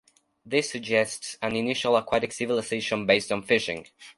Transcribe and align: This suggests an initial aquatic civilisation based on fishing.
This 0.43 0.67
suggests 0.71 1.37
an 1.43 1.55
initial 1.55 1.95
aquatic 1.95 2.33
civilisation 2.33 3.05
based 3.05 3.31
on 3.31 3.43
fishing. 3.43 3.85